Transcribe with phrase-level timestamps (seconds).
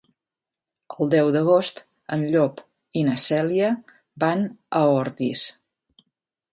[1.03, 1.83] El deu d'agost
[2.17, 2.65] en Llop
[3.01, 3.71] i na Cèlia
[4.25, 4.45] van
[4.81, 5.49] a Ordis.